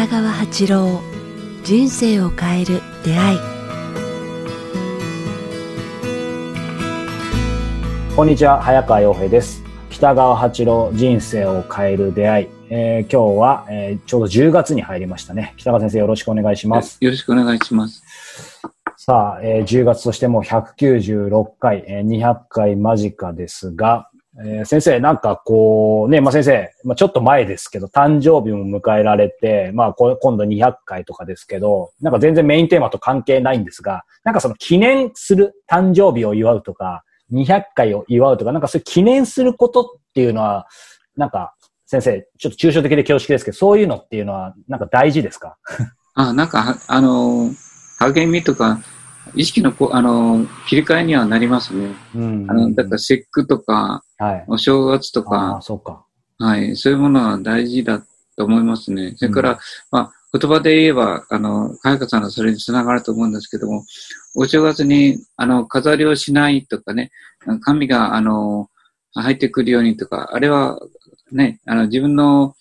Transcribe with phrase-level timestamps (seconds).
[0.00, 1.02] 北川八郎
[1.62, 3.38] 人生を変える出会い。
[8.16, 9.62] こんにちは早川洋平です。
[9.90, 15.52] 北川八郎人生を変える出会い、えー、今日は、えー、ちょうど10月に入りましたね。
[15.58, 16.96] 北川先生よろしくお願いします。
[17.02, 18.02] よろしくお願いします。
[18.96, 24.09] さあ、えー、10月としても196回、えー、200回間近ですが、
[24.42, 39.84] えー、先生、なんかこう、ね、まあ、先生、まあ、ちょっと前ですけど、誕生日も迎えられて、まあ、今度200回とかですけど、なんか全然メインテーマと関係ないんですが、なんかその記念する誕生日を祝うとか、200回を祝うとか、なんかそういう記念することっ
[40.14, 40.66] ていうのは、
[41.16, 41.54] なんか、
[41.86, 45.56] 先生、ちょっと抽象的で恐縮ですけど、そういうのっていうのは、なんか大事ですか？
[46.14, 47.50] あ、なんか、あの、
[47.98, 48.78] 励みとか、
[49.34, 51.94] 意識のこあの切り替えにはなりますね。
[52.14, 56.04] うん、あのだから節句とか、はい、お正月とかそうか、
[56.38, 58.02] はい、そういうものは大事だ
[58.36, 59.14] と思いますね。
[59.16, 59.58] それから、うん、
[59.90, 63.84] まあ、言葉で言えば、あの、かやかさんのそれにつながると思うんですけども、
[64.36, 67.10] お正月に、あの、飾りをしないとかね、
[67.60, 68.70] 神が、あの、
[69.12, 70.78] 入ってくるようにとか、あれは、
[71.32, 72.54] ね、あの、自分の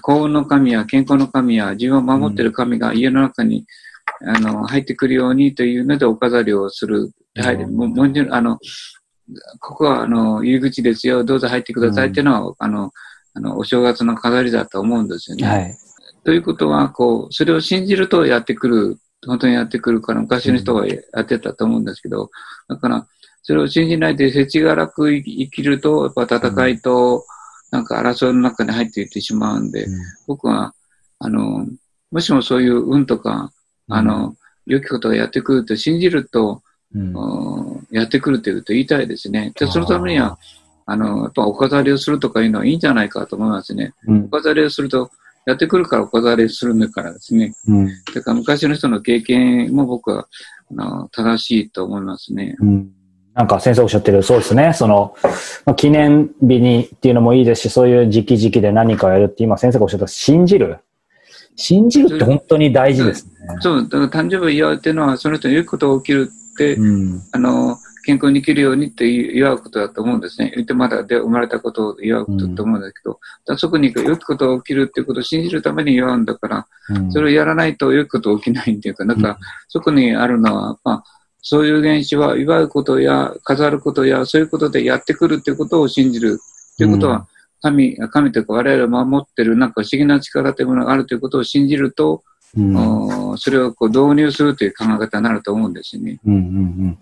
[0.00, 3.66] 幸運の神や健康の神や自分を守っている神が家の中に、
[4.26, 7.10] あの、入ってくるようにというのでお飾りをする。
[7.36, 8.58] はい、ももちろん、あの、
[9.60, 12.92] ここは、あの、入り口ですよ、どうぞ入ってくださいっていうのは、うん、あの、
[13.34, 15.46] あの、お正月の飾りだと思うんですよね。
[15.46, 15.76] はい。
[16.24, 22.30] ということは、こう、それを信じるとやってくる、本当にやってくるから、昔の人はやってたと思うんですけど、
[22.68, 23.06] だから、
[23.42, 27.24] それを信じないで、せちがらく生きると、やっぱ戦いと、
[27.70, 30.74] なんか争いの中に入っていってしまうんで、うん、僕は、
[31.18, 31.66] あの、
[32.10, 33.50] もしもそういう運とか、
[33.88, 34.34] あの、
[34.66, 36.62] 良きことがやってくると信じると、
[36.94, 39.52] うん、やってくるということを言いたいですね。
[39.58, 40.38] で、そのためには、
[40.86, 43.94] あの、やっぱお飾りをするとかいうのはいいんじゃないかと思いますね。
[44.06, 45.10] うん、お飾りをすると、
[45.46, 47.52] やってくるからお飾りするんだからですね。
[47.68, 47.88] うん。
[48.14, 50.26] だから昔の人の経験も僕は、
[50.70, 52.56] あの、正しいと思いますね。
[52.60, 52.90] うん。
[53.34, 54.72] なんか先生おっしゃってる、そうですね。
[54.72, 55.16] その、
[55.66, 60.78] まあ、記念日にっていうのもいいですし、そういう時期時期で何かをやるって今先生がおっしゃった信じる。
[61.56, 63.32] 信じるって本当に大事ですね。
[63.60, 70.52] そう、だから誕生日祝うっていうのは、その人に良いことが起きるって、うん、あの、健康に生きるようにって祝うことだと思うんですね。
[70.54, 79.38] 言ってまだで生まれたことを祝うことだと思うんだけど、うん、そこに良きことが起きるっていうことを信じるために祝うんだから、うん、それをやらないと良きこと起きないっていうか、なんか、
[79.68, 81.04] そこにあるのは、まあ、
[81.40, 86.38] そういう現象は祝うことや飾ることやそういうことでやってくるっていうことを信じる
[86.74, 87.26] っていうことは、
[87.64, 92.22] 神、神というか我々を守ってるなんか不思議な力というものがあるということを信じると、
[92.56, 92.60] う
[93.34, 96.20] ん、それをこう導入するという考え方になると思うんですよね。
[96.26, 96.40] うんうんう
[96.88, 96.98] ん、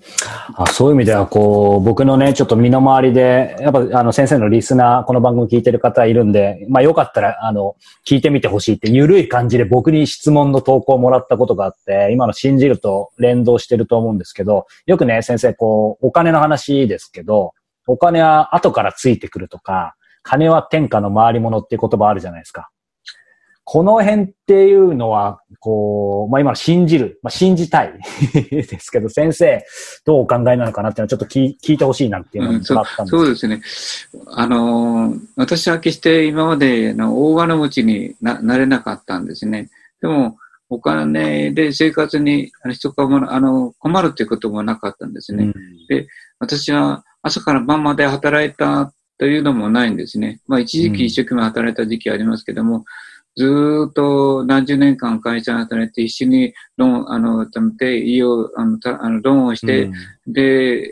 [0.54, 7.74] あそういう意味では、こう、僕のね、ちょっと身の回りで、やっぱ、あの、先生のリスナー、この番組聞いてる方いるんで、まあよかったら、あの、
[8.06, 17.52] 聞いてみてほしいって、ゆるい感じで僕に質問の投稿をもらったことがあって、今の信じると連動してると思うんですけど、よくね、先生、こう、お金の話ですけど、
[17.86, 22.70] お金は後からついてくるとか、金は天下の回り物っていう言葉あるじゃないですか。
[23.64, 27.92] この辺っていうのは、こう、まあ今の信じる、まあ信じたい
[28.50, 29.64] ですけど、先生、
[30.04, 33.62] どうお考えなのかなっていうのはちょっと聞聞いてほしいなっていうのをったんです、うん、そうですね。
[34.34, 39.70] あの、私は決して今までの大金持ちにななれなかったんですね。
[40.00, 40.36] でも、
[40.68, 45.44] お金で生活に人があの困るっていうこともなかったんですね。
[45.44, 45.54] うん、
[45.86, 46.08] で、
[46.40, 50.40] 私は朝から晩まで働いたというのもないんですね。
[50.48, 52.84] まあ一時期一生懸命働いた時期ありますけども、
[53.36, 59.92] ずっと何十年間会社に働いて一緒にローン、あの、貯めて、家を、あの、たあのローンをして、う
[60.30, 60.40] ん、で、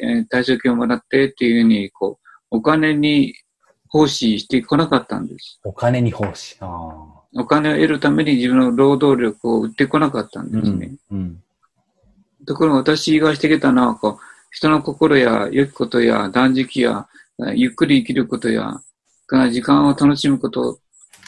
[0.00, 3.34] え退職金をもらってっていうふうに、こう、お金に
[3.88, 5.58] 奉仕してこなかったんです。
[5.64, 6.56] お金に奉仕。
[6.62, 10.92] お金を得るために自分の労働力を売ってこなかったんですね。
[11.10, 11.42] うんうん、
[12.47, 17.06] ところが私がしてきたのは、こう、人の心や良きことや断食や、
[17.54, 18.81] ゆっくり生きることや、
[19.51, 20.81] 時間を楽しむこと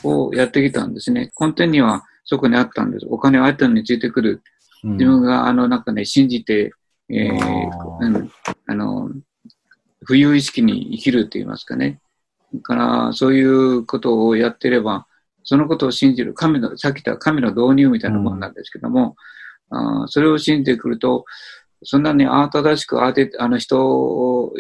[0.03, 1.31] をやってきたんですね。
[1.41, 3.07] 根底にはそこにあったんです。
[3.09, 4.43] お金はあったのについてくる。
[4.83, 6.73] 自分が、あの、なんかね、信じて、
[7.09, 8.31] えー、うん、
[8.67, 9.11] あの、
[10.09, 12.01] 浮遊意識に生きるって言いますかね。
[12.55, 15.07] だから、そういうことをやってれば、
[15.45, 19.17] そのことを信じる、神の、さっき言った神の導入みたいなものなんですけども、
[19.71, 21.25] うん、あそれを信じてくると、
[21.85, 24.55] そんなにあ正しくあて、あの人を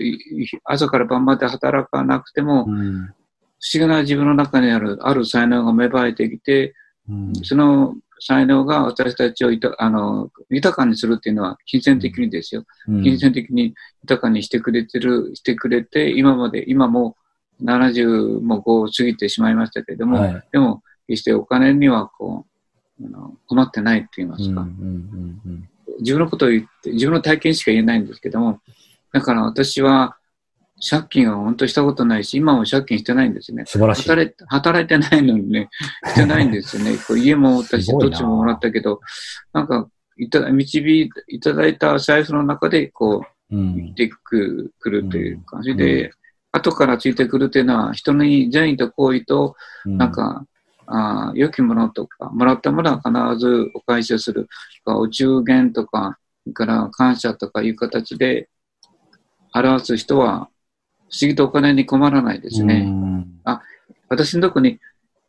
[0.65, 6.75] 朝から晩まで働かなくても、うん、不思議な自分の中にある、ある才能が芽生えてきて、
[7.09, 17.17] うん、その才能が私たちをいたあの豊かにするっていうのは、金銭的にですよ、うん、金銭的に豊かにしてくれてる、してくれて、今まで、今も
[17.63, 22.47] 70も5過ぎてしまいましたけれども、はい、でも、決してお金にはこ
[23.01, 25.69] う、あの困ってないって言いますか、うんうんうん
[26.00, 28.61] 自分のことを言って、自分の体験しか言えないんですけども、
[29.12, 30.17] だから私は
[30.88, 33.64] 借金は本当したことないし、今も借金してないんですね。
[33.67, 34.02] 素晴らしい。
[34.02, 35.69] 働いて働いてないのにね、
[36.06, 36.96] してないんですよね。
[37.06, 39.00] こう家も私、すごいな土地ももらったけど、
[39.52, 39.88] なんか、
[40.19, 46.11] いた導いいただいた財布の中で、こう、うん生きてくくるという感じうで、
[46.52, 49.55] 後からついてくるというのは、人に善意と行為と、
[49.87, 50.44] うんなんか、
[50.87, 54.49] あー良きものとか、もらったものは必ずお返しをする。
[54.84, 56.19] お中元とか、
[56.55, 58.49] から感謝とかいう形で
[59.55, 60.49] 表す人は、
[61.11, 62.84] 不思議とお金に困らないですね。
[62.87, 63.23] うん
[64.08, 64.79] 私のとこに、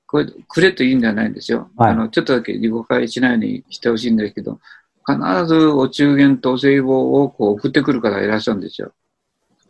[0.06, 1.70] これ、くれといいんじゃないんですよ。
[1.78, 4.60] はいあの、ちょっとだけ誤解しないようにしてほしいんですけど、
[5.08, 8.92] 必ずお中元とお歳暮をこう送ってくる方がいらっしゃるんですよ。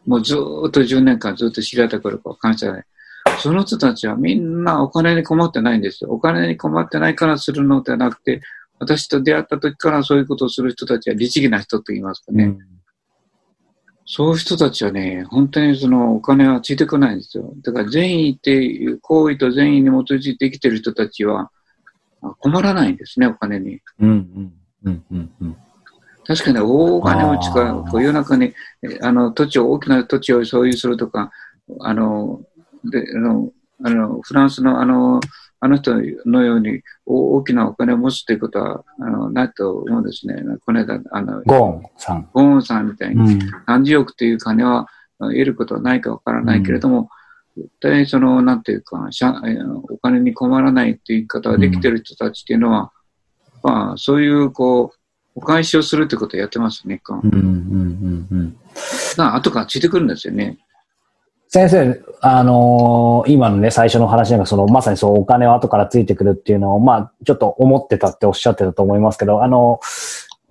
[0.05, 2.83] もうずーっと10年間ずっと知り合った頃から感謝で。
[3.39, 6.11] その人たちはみんなお金に困ってないんですよ。
[6.11, 8.41] お金に困ってないからするのではなくて、
[8.79, 12.57] 私と出会った時からそういうことをする人たちは律儀な人と言いますかね。
[14.05, 17.53] そういう人たちはね、本当にそのお金はついてこないんですよ。
[17.61, 21.51] だから善意っていう行為と善意に基づいて生きてる人たちは
[22.21, 23.79] あ困らないんですね、お金に。
[23.99, 24.53] うんうん
[24.85, 25.57] うんうんうん
[26.25, 31.31] 確かに大金持ちあがーこう世の中にえあの土地を、大きな土地を所有するとか、
[31.81, 32.41] あの、
[32.85, 33.51] であの
[33.83, 35.19] あのフランスのあの
[35.59, 35.95] あの人
[36.25, 40.35] のようにお大きなお金を持つということはあのないと思うんですね。
[40.65, 42.29] この間、あの、ゴーンさん。
[42.33, 44.87] ゴーンさんみたいにうん何十億という金は
[45.19, 47.09] あ得ることはないかわからないけれども、
[47.55, 49.07] 絶対その、なんていうか、
[49.89, 52.91] お金に困らないっていう言い方ができてる人たちっていうのは、
[53.61, 54.97] まあ、そういう、こう、
[55.35, 56.99] お返しをするってことをやってますね。
[57.03, 58.57] こううんうんうんうん
[59.15, 60.57] が後からついてくるんですよね。
[61.53, 69.79] 先生、あのー今のね、最初の話なんか、その、まさにそう、お金は後からついてくるっていうのを、まあ、ちょっと思ってたっておっしゃってたと思いますけど、あの、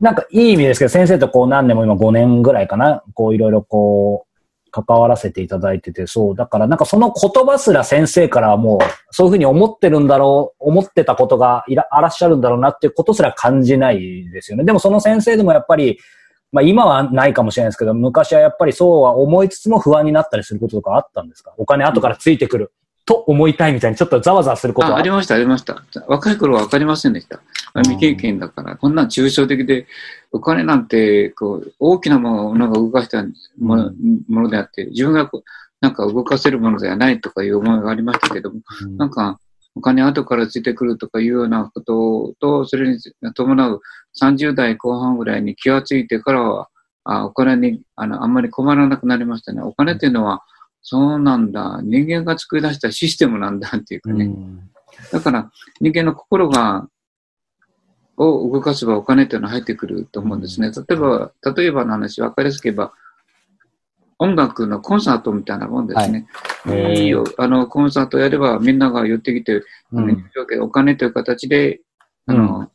[0.00, 8.78] なんかいい意味ですけど、先生とこう何年も今5年ぐらいかな、こういろいろこう、関わらせていただいてて、そう、だからなんかその言葉すら先生からはもう、
[9.10, 14.62] そういうふうに思ってるんだろう、思ってたことがいら、あらっしゃるんだろうなっていうことすら感じないですよね。
[14.62, 15.98] でもその先生でもやっぱり、
[16.52, 21.52] まあ今はないかもしれないですけど、昔はやっぱりそうは思いつつも不安になったりすることとかあったんですか？
[21.56, 22.72] お金後からついてくる、
[23.06, 24.96] と思いたいみたいにちょっとざわざわすることは。
[24.96, 25.82] あありました、ありました。
[26.06, 27.40] 若い頃は分かりませんでした。
[27.74, 29.86] まあ未経験だから、こんな抽象的で、
[30.30, 33.24] お金なんて、こう、大きなものが動かした
[33.58, 33.90] もの,、
[34.28, 35.44] ものであって、自分がこう、
[35.80, 38.96] なんか動かせるものではないとかいう思いがありましたけども、うん。
[38.98, 39.38] なんか、
[39.74, 42.98] お金後からついてくるとかいうようなことと、それに
[43.34, 43.80] 伴う
[44.20, 46.68] 30代後半ぐらいに気がついてからは、
[47.04, 49.62] あお金にあのあんまり困らなくなりましたね。
[49.62, 50.42] お金っていうのは、
[50.82, 54.30] そうなんだ、人間が作り出したシステムなんだっていうかね。
[55.10, 56.88] だから、人間の心が、
[58.16, 60.70] を動かせばお金っていうのは入ってくると思うんですね。
[60.70, 62.92] 例えば、例えばの話、わかりやすく言えば、
[64.22, 66.26] 音楽のコンサートみたいなもんですね。
[66.64, 70.30] はいいいよ、あの、コンサートやればみんなが寄ってきて、うん
[70.60, 71.80] お金という形で、
[72.26, 72.70] あの、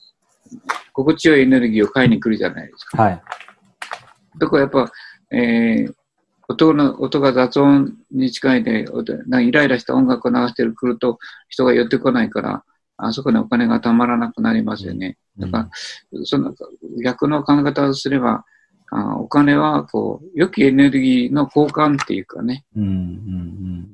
[0.92, 3.02] 心地よいエネルギーを買いに来るじゃないですか。
[3.02, 3.22] はい。
[4.38, 4.92] だからやっぱ、
[5.32, 5.94] えー、
[6.50, 11.18] 音の、音が雑音に近いで、音なイライラした音楽を流してくると
[11.48, 12.64] 人が寄ってこないから、
[12.98, 15.18] あそこにお金がたまらなくなりますよね。
[15.38, 15.70] だから、
[16.26, 16.54] その
[17.04, 18.44] 逆の考え方をすれば、
[18.90, 23.88] あお金は、こう、良きエネルギーの交換っていうかね、うんうん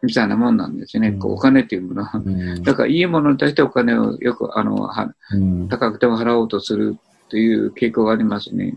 [0.00, 1.08] みたいなもんなんですよね。
[1.08, 2.18] うんこうお金っていうものは。
[2.18, 6.96] うんうんだから、いいものに対してお金をよく、あの、はうん高くても払おうとする
[7.28, 8.76] という傾向がありますね。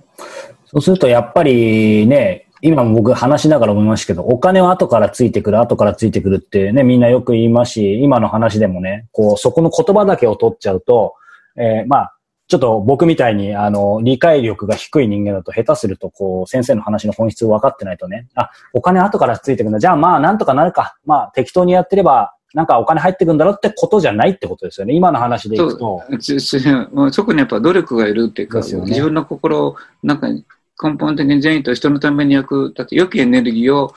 [0.66, 11.16] そうするとやっぱりね、今も僕話しながら思いましたけど、お金は後からついてくる、後からついてくるってね、みんなよく言いますし、今の話でもね、こう、そこの言葉だけを取っちゃうと、
[11.58, 12.18] えーまあ、
[12.52, 19.80] ちょっと僕みたいに、あの、理解力が低い人間だと下手すると、こう、先生の話の本質分かってないとね、あ、お金後からついてくるんだ。
[19.80, 20.98] じゃあまあ、なんとかなるか。
[21.06, 24.94] まあ、適当にやってれば、なんかお金入ってくるんだろうってことじゃないってことですよね。
[24.94, 26.04] 今の話でいくと。
[26.20, 33.94] つつもうそこにやっぱ努力がいるっていうか、ね自分の心を、なんか、根本的に善意と人のために役立って、良きエネルギーを、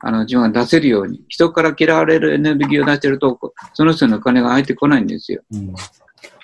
[0.00, 3.38] あの、自分が出せるように、人から嫌われるエネルギーを出してると、
[3.74, 5.42] その人のお金が入ってこないんですよ。
[5.52, 5.74] うん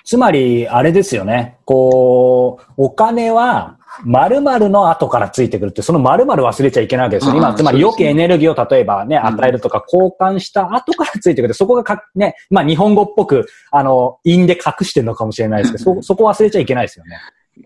[0.05, 1.57] つまり、あれですよね。
[1.65, 7.39] こう、お金は、〇〇の後からついてくるって、その〇〇忘れちゃいけないわけですよね。
[7.39, 11.53] 今、つまり良きエネルギーを例えばね、うん与えるとか交換した後からついてくる。
[11.53, 17.17] そこがか、ね、まあ日本語っぽく、あの、韻で隠してるのかもしれないですけど、そ、そこ忘れちゃいけないですよね。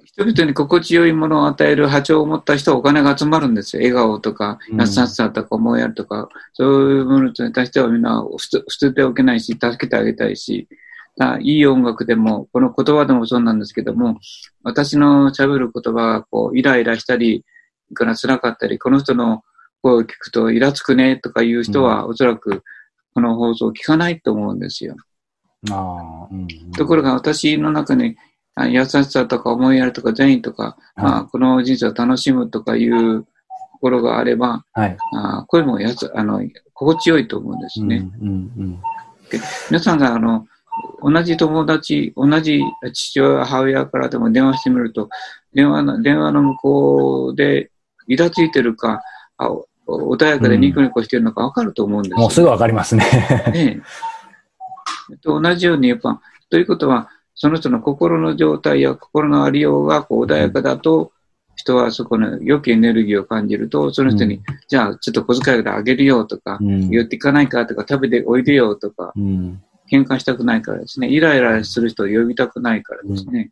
[0.06, 3.82] 人々に心地よいものを与える波長を持った人はお金が集まるんですよ。
[3.82, 10.68] 笑顔とか、うん優しさとか思いやるとか、そういうものに対してはみんな捨てておけないし、助けてあげたいし、
[11.20, 14.18] あいい音楽でも、この言葉でもそうなんですけども、
[14.64, 17.46] 私の喋る言葉がこう、イライラしたり、
[17.94, 19.44] から辛かったり、この人の
[19.82, 22.64] 声を聞くとイラつくねとかいう人は、おそらく
[23.14, 24.96] この放送を聞かないと思うんですよ。
[26.78, 28.16] ところが私の中に、
[28.56, 33.28] あ優しさとか思いやりとか善意とか、まあ、この人生を楽しむとかいうと
[33.82, 34.98] ころがあれば、はい。
[35.16, 36.42] あ声もやつあの
[36.74, 38.10] 心地よいと思うんですね。
[38.22, 38.32] うんう
[38.64, 38.82] ん
[39.70, 40.48] 皆さんがあの
[41.02, 42.62] 同じ友達、同じ
[42.94, 45.10] 父親、母親からでも電話してみると、
[45.54, 47.72] 電話の電話の向こうで
[48.08, 49.02] イラついてるか、
[49.38, 53.04] あお穏やかでニコニコしてるのか分かると思うんですよ、もうすぐわかりますね。
[53.54, 53.82] ね
[55.12, 55.18] え。
[55.18, 61.12] と同じように、やっぱ、ということは、その人の心の状態や心のありようがこう穏やかだと、
[61.56, 64.44] 人はそこの良きエネルギーを感じると、その人に、うん。
[64.68, 66.90] じゃあちょっと小遣いであげるよとか、うん。
[66.90, 71.08] 言っていかないかとか、食べておいでよとか、うん喧嘩したくないからですね。
[71.08, 73.52] イライラする人を呼びたくないからですね。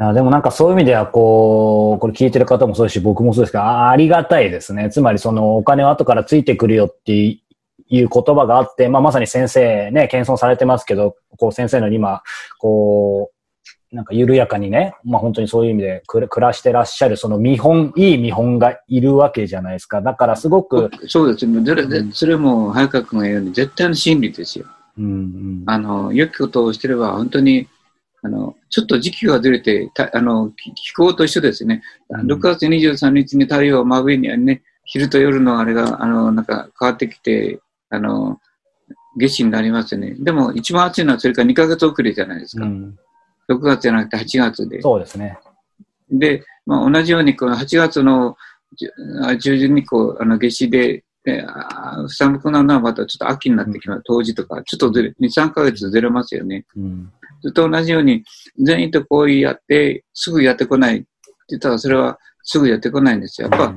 [0.00, 4.90] いやでもなんかそういう意味では、こう、これ聞いてる方もそうですし、僕もそうですけど、あありがたいですね。
[4.90, 7.42] つまりそのお金は後からついてくるよってい
[7.90, 12.22] う言葉があって、まあまさに先生ね、謙遜されてますけど、こう先生の今、
[12.60, 20.00] こう、なんか緩やかにね、まあ本当にそういう意味で暮らしてらっしゃる、その見本、いい見本がいるわけじゃないですか。
[20.00, 22.10] だからすごく、そうですね。
[22.12, 24.66] それも早川君が言うように絶対の真理ですよ。
[24.98, 27.68] うんうん、あの、良きことをしてれば本当に、
[28.22, 31.82] あの、ちょっと時期がずれて、たあの、気気候と一緒ですね。
[32.10, 38.40] うん6月23日に太陽真上にね、昼と夜のあれが、あの、なんか変わってきて、あの、
[39.16, 40.14] 夏至になりますよね。
[40.18, 42.64] でも一番暑いのはそれから2ヶ月遅れじゃないですか。
[42.64, 42.98] うん
[43.48, 44.82] 6月じゃなくて8月で。
[44.82, 45.38] そうですね。
[46.10, 48.36] で、まあ、同じように、この8月の
[49.40, 54.02] 中旬にこう、あの、夏至で、であー寒くなるのはまたちょっと秋になってきます。
[54.06, 56.64] 冬至とか、ちょっとずれ、2、3ヶ月ずれますよね。
[56.76, 58.24] うんそれと同じように、
[58.60, 61.06] 善意と行為やって、すぐやってこないって
[61.50, 63.48] 言ったら、それはすぐやってこないんですよ。
[63.48, 63.74] やっぱ、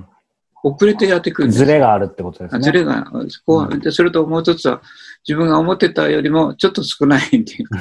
[0.63, 2.61] 遅れてやってくるんですズレがあるってことですね。
[2.61, 3.11] ズレが、
[3.45, 4.81] こう、でそれともう一つは、
[5.27, 7.77] 自分が思ってたよりもちょっと少ないっていうか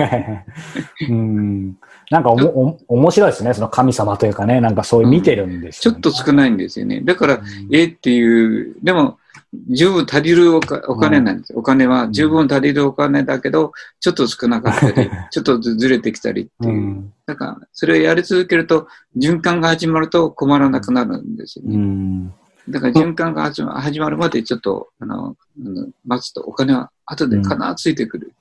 [0.00, 0.46] ね。
[1.10, 1.76] うん
[2.10, 3.54] なんかおもお面白いですね。
[3.54, 7.00] その神様というかね、なんかそういう見てるんですよ、ねちょっと少ないんですよね。
[7.00, 9.18] だから、うんえっていう、でも、
[9.68, 11.52] 十分足りるお金なんです。
[11.56, 16.74] お金は十分足りるお金だけど、ちょっと少なかったり、 ちょっとずずれてきたりっていう。
[16.74, 21.76] うんだから、それをやり続けると、循環が始まると困らなくなるんですようね。
[21.78, 22.28] ん
[22.68, 28.32] だから循環が始ま始まるまでちょっと、あの、あの待つとお金は後で必ずついてくる。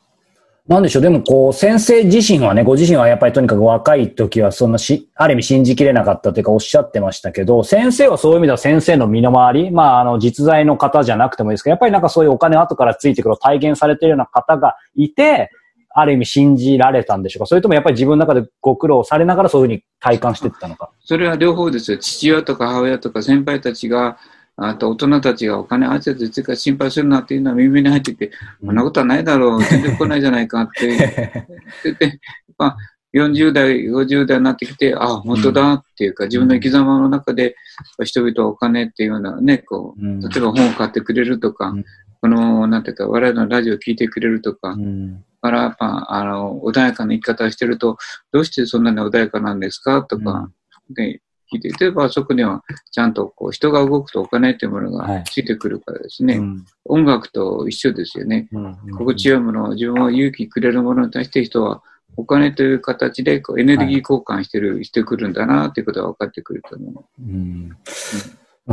[0.67, 15.51] なんでしょう、でもこう、先生自身はね、ご自身はやっぱりとにかく若い時は、そんなし、ある意味信じきれなかったというかおっしゃってましたけど、先生はそういう意味では先生の身の回り、まあ、あの、実在の方じゃなくてもいいですけど、やっぱりなんかそういうお金後からついてくるを体現されているような方がいて、
[15.93, 20.89] ある意味信じられたんでしょうかそれともやっぱり自分の中でご苦労されながらそういうふうに体感していったのか。
[21.03, 21.97] それは両方ですよ。
[21.97, 24.17] 父親とか母親とか先輩たちが、
[24.55, 28.31] あと大人たちがお金あいつついか心配するなっていうのは耳に入ってきて、
[28.63, 31.49] そんなことはないだろう、 全然来ないじゃないかって。
[31.83, 32.19] 言って、
[32.57, 32.77] まあ、
[33.15, 37.55] 40代、50代になってきて、ああ、本当だっていうか、自分の生き様の中で、
[38.03, 40.23] 人々はお金っていうようなね、こうん。
[40.23, 41.85] う、例えば本を買ってくれるとか、うん。
[42.21, 45.23] この、なんていうか、我々のラジオを聞いてくれるとか、うん。
[45.41, 47.97] から、やっぱ、あの、穏やかな生き方をしてると、
[48.31, 50.01] どうしてそんなに穏やかなんですか？
[50.03, 50.49] とか、
[50.89, 51.21] で、
[51.53, 58.49] 聞いて、例えばそこには、ちゃんとこう、人が動くとお金っていうものはいがついてくるからですね、うん音楽と一緒ですよね。
[58.51, 61.81] うん心地よいもの、自分を勇気くれるものに対して人は、
[62.15, 67.21] お金という形でこうエネルギー交換してる、してくるんだなっていうことが分かってくると思う。
[67.21, 67.77] うん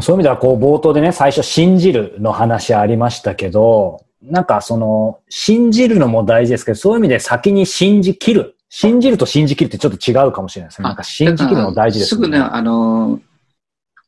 [0.00, 8.56] そういう意味では、こう、冒頭でね、最初、信じるの話ありましたけど、なんか、その、信じるのも大事ですけど、そういう意味で先に信じきる。
[8.70, 10.84] 信じると信じきるってちょっと違うかもしれないですね。
[10.84, 13.20] なんか、信じきるの大事ですすぐね、あの、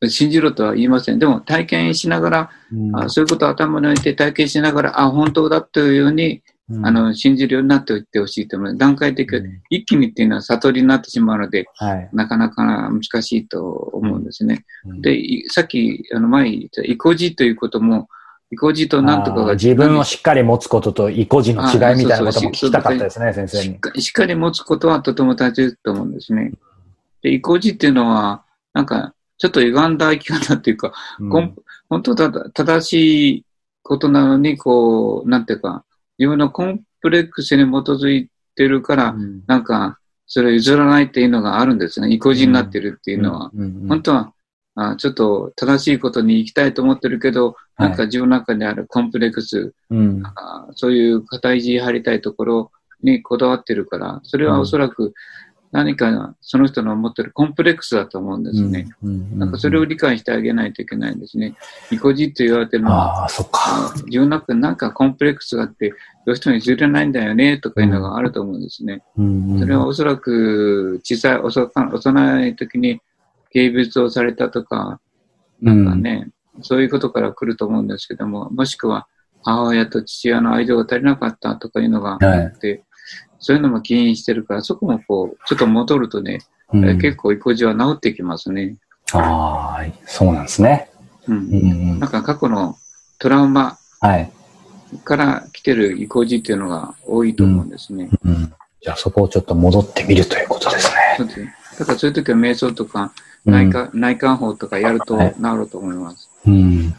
[0.07, 1.19] 信じろとは言いません。
[1.19, 8.77] でも体験しながら、うんあそういうことを頭に置いて体験しながら、あ、本当だというように、うんあの、信じるようになっておいてほしいと思う。
[8.77, 12.09] 段階的に、うん一気にっていうのは悟りになってしまうので、はい。
[12.13, 14.65] なかなか難しいと思うんですね。
[14.85, 18.07] うんで、いさっき、あの、前言った、意固地ということも、
[18.51, 24.01] 意固地となんとかが自分をしっかり持つことと意固地の違いみたいなことも聞きたかったですね、先生に。
[24.01, 26.51] しっかり持つことはとても大切と思うんですね。
[27.21, 31.55] で、意固地っていうのは、なんか、ちょっと歪んだ生き方っていうか、うん
[31.89, 33.45] 本当だ、正しい
[33.83, 35.83] ことなのに、こう、なんていうか、
[36.17, 42.11] 自分のコンプレックスに基づいてるから、うんなんか、それを譲らないっていうのがあるんですね。
[42.11, 43.51] 意固地になってるっていうのは。
[43.53, 44.33] うんうん本当は、
[44.75, 55.13] あちょっと正しいことに行きたいと思ってるけど、なんか自分の中にあるコンプレックス、うんあそういう肩意地張りたいところにこだわってるから、それはおそらく
[55.73, 58.87] 何かその人の持ってるコンプレックスだと思うんですね。
[59.01, 61.55] なんかそれを理解してあげないといけないんですね。
[61.91, 63.91] 意固地って言われてるのは、ああ、そっか。
[64.05, 65.93] 自分の中でなんかコンプレックスがあって、
[66.27, 69.01] どうしても譲れないんだよね、とかいうのがあると思うんですね。
[69.17, 73.01] うんそれはおそらく小さい、幼幼い時に
[73.53, 74.99] 軽蔑をされたとか、
[75.61, 76.29] なんかね、
[76.61, 79.07] そういうことから来ると思うんですけども、もしくは
[79.43, 82.83] 母親と父親の愛情が足りなかったとかいうのがあって、
[83.39, 86.39] そういうのも起因してるから、そこもこう、ちょっと戻るとね、
[86.73, 88.77] うんえー結構意固地は治ってきますね。
[89.13, 90.89] ああ、そうなんですね。
[91.27, 91.55] うんうんう
[91.95, 92.75] んなんか過去の
[93.19, 94.31] トラウマはい。
[95.03, 98.09] から来てる意固地っていうのが多いと思うんですね。
[98.25, 101.15] うんじゃあそこをちょっと戻ってみるということですね。
[101.17, 103.13] そうですねだからそういう時は瞑想とか
[103.45, 106.29] うん内観、内観法とかやるとはい治ると思います。
[106.47, 106.93] うん。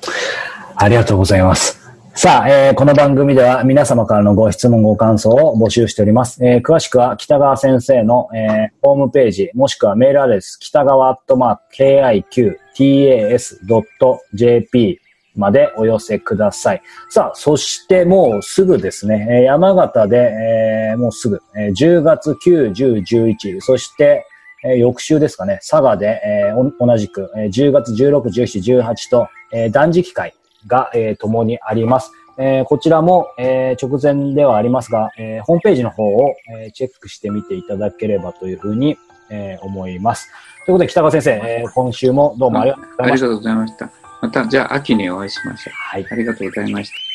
[0.76, 1.80] ありがとうございます。
[2.16, 6.44] さあ、えーこの番組では皆様からのご質問、ご感想を募集しております。
[6.46, 11.62] えー詳しくは北川先生の、えーホームページ、もしくはメールアドレス、北川アットマーク
[12.78, 15.00] KIQTAS.jp
[15.36, 16.82] までお寄せください。
[17.08, 20.16] さあ、そしてもうすぐですね、えー山形で、
[20.92, 23.02] えーもうすぐ、えー10月9、10、
[23.36, 24.24] 11、そして、
[24.64, 30.34] えー翌週ですかね、佐賀で、え同じく、えー10月16、17、18と、えー断食会
[30.66, 32.10] が、えー共にあります。
[32.38, 38.96] えーこちらも、えー直前ではありますが、えーホームページの方を、えーチェックしてみていただければというふうに、
[39.30, 40.28] えー思います。
[40.66, 43.26] ということで、北川先生、えー今週もどうもありがとうございました。
[43.26, 43.90] ありがとうございました。
[44.22, 45.74] また、じゃあ秋にお会いしましょう。
[45.74, 46.06] はい。
[46.10, 47.13] ありがとうございました。